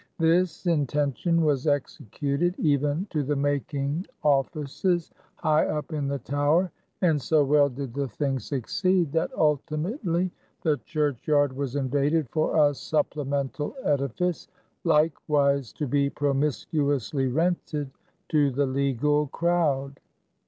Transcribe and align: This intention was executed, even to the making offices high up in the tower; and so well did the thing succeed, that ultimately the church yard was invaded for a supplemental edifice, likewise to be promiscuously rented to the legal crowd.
This 0.17 0.65
intention 0.65 1.43
was 1.45 1.67
executed, 1.67 2.55
even 2.57 3.05
to 3.11 3.21
the 3.21 3.35
making 3.35 4.07
offices 4.23 5.11
high 5.35 5.67
up 5.67 5.93
in 5.93 6.07
the 6.07 6.17
tower; 6.17 6.71
and 7.03 7.21
so 7.21 7.43
well 7.43 7.69
did 7.69 7.93
the 7.93 8.07
thing 8.07 8.39
succeed, 8.39 9.11
that 9.11 9.29
ultimately 9.37 10.31
the 10.63 10.77
church 10.85 11.27
yard 11.27 11.53
was 11.55 11.75
invaded 11.75 12.27
for 12.31 12.67
a 12.67 12.73
supplemental 12.73 13.75
edifice, 13.83 14.47
likewise 14.85 15.71
to 15.73 15.85
be 15.85 16.09
promiscuously 16.09 17.27
rented 17.27 17.91
to 18.29 18.49
the 18.49 18.65
legal 18.65 19.27
crowd. 19.27 19.99